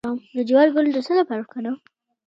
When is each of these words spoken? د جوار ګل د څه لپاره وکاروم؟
د 0.35 0.37
جوار 0.49 0.67
ګل 0.73 0.85
د 0.93 0.97
څه 1.07 1.13
لپاره 1.19 1.41
وکاروم؟ 1.41 1.77